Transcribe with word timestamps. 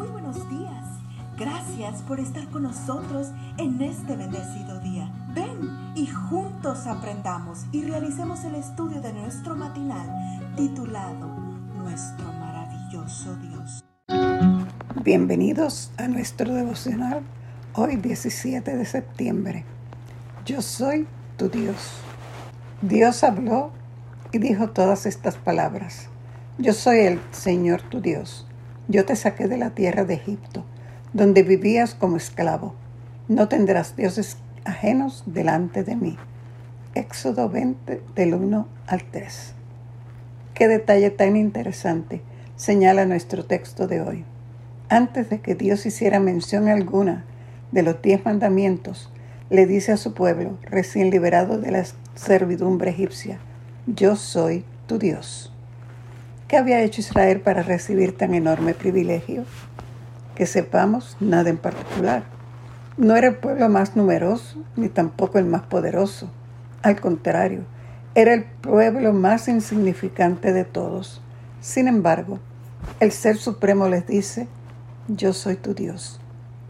Muy 0.00 0.08
buenos 0.08 0.48
días. 0.48 0.86
Gracias 1.38 2.00
por 2.00 2.20
estar 2.20 2.48
con 2.48 2.62
nosotros 2.62 3.32
en 3.58 3.82
este 3.82 4.16
bendecido 4.16 4.80
día. 4.80 5.12
Ven 5.34 5.92
y 5.94 6.06
juntos 6.06 6.86
aprendamos 6.86 7.66
y 7.70 7.82
realicemos 7.82 8.42
el 8.44 8.54
estudio 8.54 9.02
de 9.02 9.12
nuestro 9.12 9.54
matinal 9.54 10.08
titulado 10.56 11.28
Nuestro 11.76 12.32
maravilloso 12.32 13.36
Dios. 13.36 13.84
Bienvenidos 15.04 15.92
a 15.98 16.08
nuestro 16.08 16.54
devocional 16.54 17.20
hoy 17.74 17.96
17 17.96 18.74
de 18.74 18.86
septiembre. 18.86 19.66
Yo 20.46 20.62
soy 20.62 21.06
tu 21.36 21.50
Dios. 21.50 22.00
Dios 22.80 23.22
habló 23.22 23.70
y 24.32 24.38
dijo 24.38 24.70
todas 24.70 25.04
estas 25.04 25.36
palabras. 25.36 26.08
Yo 26.56 26.72
soy 26.72 27.00
el 27.00 27.20
Señor 27.32 27.82
tu 27.82 28.00
Dios. 28.00 28.46
Yo 28.90 29.04
te 29.04 29.14
saqué 29.14 29.46
de 29.46 29.56
la 29.56 29.70
tierra 29.70 30.02
de 30.02 30.14
Egipto, 30.14 30.64
donde 31.12 31.44
vivías 31.44 31.94
como 31.94 32.16
esclavo. 32.16 32.74
No 33.28 33.46
tendrás 33.46 33.94
dioses 33.94 34.38
ajenos 34.64 35.22
delante 35.26 35.84
de 35.84 35.94
mí. 35.94 36.18
Éxodo 36.96 37.48
20 37.48 38.02
del 38.16 38.34
1 38.34 38.66
al 38.88 39.04
3. 39.04 39.54
Qué 40.54 40.66
detalle 40.66 41.10
tan 41.10 41.36
interesante 41.36 42.20
señala 42.56 43.06
nuestro 43.06 43.44
texto 43.44 43.86
de 43.86 44.00
hoy. 44.00 44.24
Antes 44.88 45.30
de 45.30 45.38
que 45.38 45.54
Dios 45.54 45.86
hiciera 45.86 46.18
mención 46.18 46.66
alguna 46.66 47.24
de 47.70 47.84
los 47.84 48.02
diez 48.02 48.24
mandamientos, 48.24 49.12
le 49.50 49.66
dice 49.66 49.92
a 49.92 49.98
su 49.98 50.14
pueblo, 50.14 50.58
recién 50.64 51.10
liberado 51.10 51.60
de 51.60 51.70
la 51.70 51.84
servidumbre 52.16 52.90
egipcia, 52.90 53.38
yo 53.86 54.16
soy 54.16 54.64
tu 54.88 54.98
Dios. 54.98 55.49
¿Qué 56.50 56.56
había 56.56 56.82
hecho 56.82 57.00
Israel 57.00 57.42
para 57.42 57.62
recibir 57.62 58.18
tan 58.18 58.34
enorme 58.34 58.74
privilegio? 58.74 59.44
Que 60.34 60.46
sepamos 60.46 61.16
nada 61.20 61.48
en 61.48 61.58
particular. 61.58 62.24
No 62.96 63.14
era 63.14 63.28
el 63.28 63.36
pueblo 63.36 63.68
más 63.68 63.94
numeroso, 63.94 64.60
ni 64.74 64.88
tampoco 64.88 65.38
el 65.38 65.44
más 65.44 65.62
poderoso. 65.62 66.28
Al 66.82 67.00
contrario, 67.00 67.60
era 68.16 68.34
el 68.34 68.42
pueblo 68.42 69.12
más 69.12 69.46
insignificante 69.46 70.52
de 70.52 70.64
todos. 70.64 71.22
Sin 71.60 71.86
embargo, 71.86 72.40
el 72.98 73.12
Ser 73.12 73.36
Supremo 73.36 73.86
les 73.86 74.08
dice, 74.08 74.48
yo 75.06 75.32
soy 75.32 75.54
tu 75.54 75.72
Dios 75.72 76.20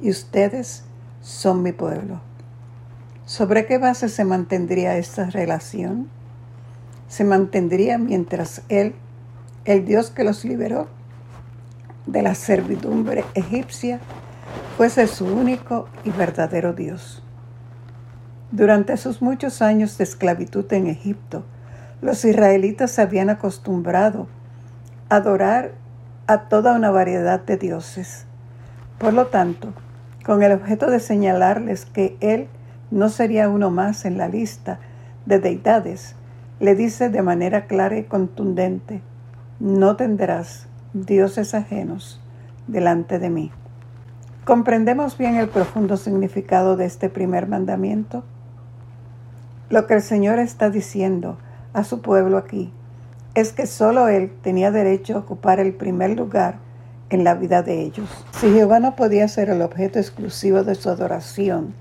y 0.03 0.11
ustedes 0.11 0.85
son 1.23 1.63
mi 1.63 1.73
pueblo. 1.73 2.21
¿Sobre 3.25 3.65
qué 3.65 3.79
base 3.79 4.11
se 4.11 4.27
mantendría 4.27 4.99
esta 4.99 5.31
relación? 5.31 6.11
Se 7.09 7.25
mantendría 7.25 7.97
mientras 7.97 8.61
Él 8.69 8.95
el 9.65 9.85
Dios 9.85 10.11
que 10.11 10.25
los 10.25 10.45
liberó 10.45 10.89
de 12.07 12.23
la 12.23 12.35
servidumbre 12.35 13.25
egipcia, 13.35 14.01
fuese 14.77 15.07
su 15.07 15.27
único 15.27 15.89
y 16.05 16.11
verdadero 16.11 16.73
Dios. 16.73 17.23
Durante 18.53 18.97
sus 18.97 19.23
muchos 19.23 19.63
años 19.63 19.97
de 19.99 20.05
esclavitud 20.05 20.73
en 20.73 20.89
Egipto, 20.89 21.45
los 22.01 22.25
israelitas 22.25 22.91
se 22.91 23.03
habían 23.03 23.31
acostumbrado 23.31 24.27
a 25.09 25.17
adorar 25.17 25.73
a 26.27 26.49
toda 26.49 26.75
una 26.75 26.91
variedad 26.91 27.41
de 27.41 27.57
dioses. 27.57 28.27
Por 28.99 29.13
lo 29.13 29.27
tanto, 29.27 29.73
con 30.25 30.43
el 30.43 30.53
objeto 30.53 30.91
de 30.91 31.01
señalarles 31.01 31.85
que 31.87 32.17
Él 32.21 32.49
no 32.91 33.09
sería 33.09 33.49
uno 33.49 33.71
más 33.71 34.05
en 34.05 34.19
la 34.19 34.29
lista 34.29 34.81
de 35.27 35.39
deidades, 35.39 36.17
le 36.59 36.75
dice 36.75 37.09
de 37.09 37.23
manera 37.23 37.67
clara 37.67 37.99
y 37.99 38.05
contundente, 38.05 39.03
no 39.61 39.97
tendrás 39.97 40.67
dioses 40.95 41.55
ajenos 41.55 42.21
delante 42.67 43.19
de 43.19 43.29
mí. 43.29 43.53
¿Comprendemos 44.45 45.19
bien 45.19 45.37
el 45.37 45.49
profundo 45.49 45.99
significado 45.99 46.77
de 46.77 46.87
este 46.87 47.11
primer 47.11 47.47
mandamiento? 47.47 48.25
Lo 49.69 49.87
que 49.87 49.95
el 49.95 50.03
Señor 50.03 50.39
está 50.39 50.71
diciendo 50.71 51.39
a 51.75 51.85
su 51.85 52.01
pueblo 52.01 52.39
aquí 52.39 52.73
es 53.35 53.53
que 53.53 53.67
solo 53.67 54.09
Él 54.09 54.33
tenía 54.43 54.71
derecho 54.71 55.15
a 55.15 55.21
ocupar 55.21 55.61
el 55.61 55.75
primer 55.75 56.17
lugar 56.17 56.57
en 57.11 57.23
la 57.23 57.35
vida 57.35 57.63
de 57.63 57.83
ellos. 57.83 58.09
Si 58.33 58.51
Jehová 58.51 58.81
no 58.81 58.97
podía 58.97 59.29
ser 59.29 59.51
el 59.51 59.61
objeto 59.63 59.99
exclusivo 59.99 60.65
de 60.65 60.75
su 60.75 60.89
adoración, 60.89 61.75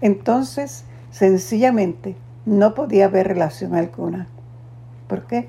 entonces 0.00 0.84
sencillamente 1.10 2.16
no 2.46 2.74
podía 2.74 3.04
haber 3.04 3.28
relación 3.28 3.74
alguna. 3.74 4.26
¿Por 5.06 5.26
qué? 5.26 5.48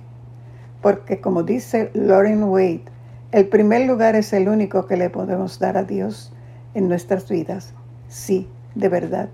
Porque 0.82 1.20
como 1.20 1.44
dice 1.44 1.92
Lauren 1.94 2.44
Wade, 2.44 2.84
el 3.32 3.48
primer 3.48 3.86
lugar 3.86 4.16
es 4.16 4.34
el 4.34 4.50
único 4.50 4.88
que 4.88 4.98
le 4.98 5.10
podemos 5.10 5.60
dar 5.60 5.78
a 5.78 5.84
Dios 5.84 6.34
en 6.74 6.88
nuestras 6.88 7.30
vidas. 7.30 7.74
Sí, 8.08 8.48
de 8.76 8.90
verdad, 8.90 9.30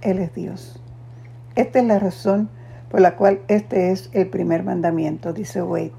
Él 0.00 0.18
es 0.18 0.34
Dios. 0.34 0.82
Esta 1.54 1.78
es 1.78 1.84
la 1.84 1.98
razón 1.98 2.48
por 2.90 3.00
la 3.00 3.16
cual 3.16 3.40
este 3.48 3.90
es 3.90 4.10
el 4.12 4.28
primer 4.28 4.62
mandamiento, 4.62 5.32
dice 5.32 5.62
Wade. 5.62 5.92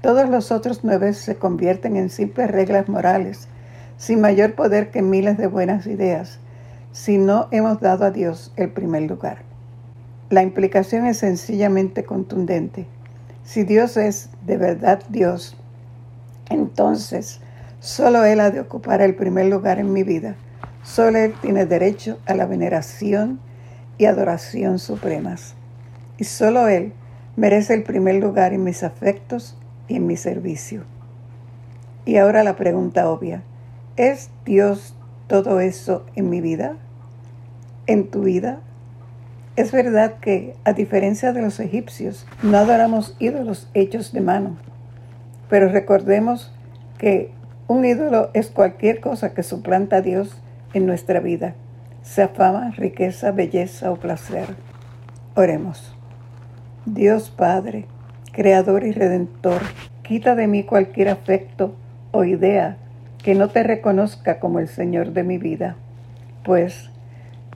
Todos 0.00 0.28
los 0.28 0.52
otros 0.52 0.80
nueve 0.82 1.12
se 1.12 1.36
convierten 1.36 1.96
en 1.96 2.08
simples 2.08 2.50
reglas 2.50 2.88
morales, 2.88 3.48
sin 3.96 4.20
mayor 4.20 4.54
poder 4.54 4.90
que 4.90 5.02
miles 5.02 5.36
de 5.38 5.48
buenas 5.48 5.86
ideas, 5.86 6.38
si 6.92 7.18
no 7.18 7.48
hemos 7.50 7.80
dado 7.80 8.04
a 8.04 8.10
Dios 8.10 8.52
el 8.56 8.70
primer 8.70 9.02
lugar. 9.02 9.38
La 10.30 10.42
implicación 10.42 11.06
es 11.06 11.18
sencillamente 11.18 12.04
contundente. 12.04 12.86
Si 13.48 13.64
Dios 13.64 13.96
es 13.96 14.28
de 14.44 14.58
verdad 14.58 15.02
Dios, 15.08 15.56
entonces 16.50 17.40
solo 17.80 18.22
Él 18.26 18.40
ha 18.40 18.50
de 18.50 18.60
ocupar 18.60 19.00
el 19.00 19.14
primer 19.14 19.46
lugar 19.46 19.78
en 19.78 19.90
mi 19.90 20.02
vida. 20.02 20.36
Solo 20.82 21.16
Él 21.16 21.34
tiene 21.40 21.64
derecho 21.64 22.18
a 22.26 22.34
la 22.34 22.44
veneración 22.44 23.40
y 23.96 24.04
adoración 24.04 24.78
supremas. 24.78 25.54
Y 26.18 26.24
solo 26.24 26.68
Él 26.68 26.92
merece 27.36 27.72
el 27.72 27.84
primer 27.84 28.16
lugar 28.16 28.52
en 28.52 28.64
mis 28.64 28.82
afectos 28.82 29.56
y 29.88 29.96
en 29.96 30.06
mi 30.06 30.18
servicio. 30.18 30.82
Y 32.04 32.18
ahora 32.18 32.44
la 32.44 32.54
pregunta 32.54 33.08
obvia, 33.08 33.42
¿es 33.96 34.28
Dios 34.44 34.94
todo 35.26 35.60
eso 35.60 36.04
en 36.16 36.28
mi 36.28 36.42
vida? 36.42 36.76
¿En 37.86 38.10
tu 38.10 38.24
vida? 38.24 38.60
Es 39.58 39.72
verdad 39.72 40.18
que, 40.20 40.54
a 40.62 40.72
diferencia 40.72 41.32
de 41.32 41.42
los 41.42 41.58
egipcios, 41.58 42.28
no 42.44 42.58
adoramos 42.58 43.16
ídolos 43.18 43.68
hechos 43.74 44.12
de 44.12 44.20
mano, 44.20 44.56
pero 45.50 45.68
recordemos 45.68 46.54
que 46.96 47.32
un 47.66 47.84
ídolo 47.84 48.30
es 48.34 48.50
cualquier 48.50 49.00
cosa 49.00 49.34
que 49.34 49.42
suplanta 49.42 49.96
a 49.96 50.00
Dios 50.00 50.40
en 50.74 50.86
nuestra 50.86 51.18
vida, 51.18 51.54
sea 52.02 52.28
fama, 52.28 52.70
riqueza, 52.76 53.32
belleza 53.32 53.90
o 53.90 53.96
placer. 53.96 54.46
Oremos. 55.34 55.92
Dios 56.86 57.28
Padre, 57.30 57.86
Creador 58.30 58.84
y 58.84 58.92
Redentor, 58.92 59.62
quita 60.02 60.36
de 60.36 60.46
mí 60.46 60.62
cualquier 60.62 61.08
afecto 61.08 61.74
o 62.12 62.22
idea 62.22 62.76
que 63.24 63.34
no 63.34 63.48
te 63.48 63.64
reconozca 63.64 64.38
como 64.38 64.60
el 64.60 64.68
Señor 64.68 65.14
de 65.14 65.24
mi 65.24 65.36
vida, 65.36 65.74
pues 66.44 66.92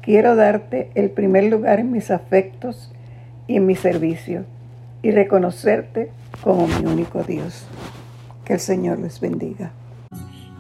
Quiero 0.03 0.35
darte 0.35 0.91
el 0.97 1.11
primer 1.11 1.45
lugar 1.45 1.79
en 1.79 1.93
mis 1.93 2.11
afectos 2.11 2.91
y 3.47 3.55
en 3.55 3.67
mi 3.67 3.77
servicio 3.77 4.45
y 5.01 5.13
reconocerte 5.13 6.11
como 6.43 6.67
mi 6.67 6.85
único 6.87 7.23
Dios. 7.23 7.65
Que 8.45 8.55
el 8.55 8.59
Señor 8.59 8.99
les 8.99 9.21
bendiga. 9.21 9.71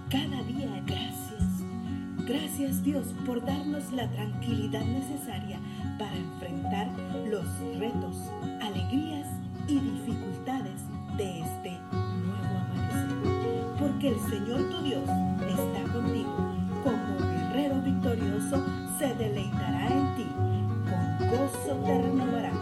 Cada 0.08 0.44
día 0.44 0.80
gracias. 0.86 1.42
Gracias 2.24 2.84
Dios 2.84 3.12
por 3.26 3.44
darnos 3.44 3.92
la 3.92 4.08
tranquilidad 4.12 4.84
necesaria 4.84 5.58
para 5.98 6.14
enfrentar 6.14 6.86
los 7.28 7.44
retos, 7.80 8.30
alegrías 8.60 9.26
y 9.66 9.80
dificultades 9.80 10.82
de 11.16 11.40
este 11.40 11.70
nuevo 11.90 12.58
amanecer. 12.60 13.76
Porque 13.80 14.08
el 14.10 14.20
Señor 14.30 14.70
tu 14.70 14.82
Dios 14.84 15.31
delle 19.08 19.40
itarenti, 19.40 20.26
concorso 21.18 21.74
per 21.76 22.04
numerare. 22.04 22.61